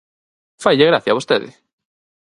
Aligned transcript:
¡Faille 0.63 0.89
gracia 0.89 1.11
a 1.11 1.17
vostede! 1.19 1.49